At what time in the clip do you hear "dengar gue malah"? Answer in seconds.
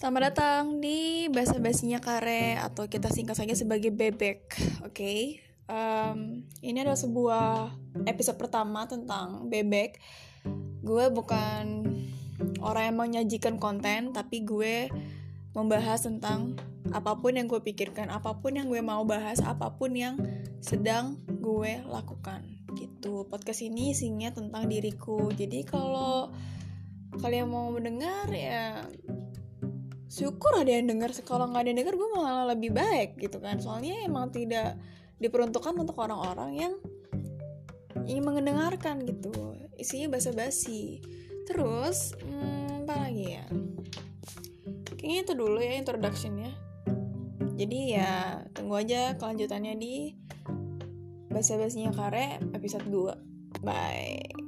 31.80-32.44